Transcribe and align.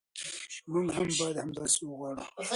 موږ 0.71 0.87
هم 0.95 1.09
باید 1.19 1.37
همداسې 1.43 1.81
وغواړو. 1.85 2.23